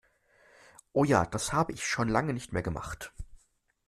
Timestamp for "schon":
1.85-2.09